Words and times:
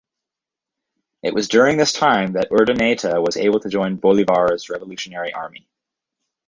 It 1.21 1.35
was 1.35 1.47
during 1.47 1.77
this 1.77 1.93
time 1.93 2.31
that 2.33 2.49
Urdaneta 2.49 3.21
was 3.23 3.37
able 3.37 3.59
to 3.59 3.69
join 3.69 3.97
Bolivar's 3.97 4.67
revolutionary 4.67 5.31
army. 5.31 5.67